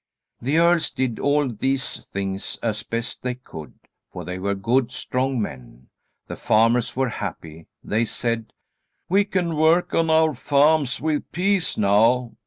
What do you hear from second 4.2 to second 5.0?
they were good